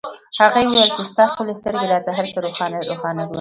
[0.41, 3.29] هغې وویل چې ستا ښکلې سترګې راته هرڅه روښانه روښانه وایي